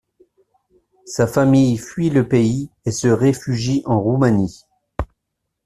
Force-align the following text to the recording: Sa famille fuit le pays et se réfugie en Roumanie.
Sa 1.05 1.27
famille 1.27 1.77
fuit 1.77 2.09
le 2.09 2.27
pays 2.27 2.71
et 2.85 2.91
se 2.91 3.07
réfugie 3.07 3.83
en 3.85 4.01
Roumanie. 4.01 4.63